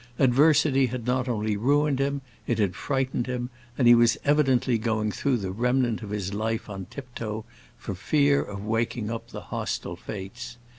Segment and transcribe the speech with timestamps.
[0.17, 5.11] Adversity had not only ruined him, it had frightened him, and he was evidently going
[5.11, 7.45] through his remnant of life on tiptoe,
[7.77, 10.57] for fear of waking up the hostile fates.